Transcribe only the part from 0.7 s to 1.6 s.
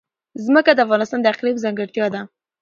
د افغانستان د اقلیم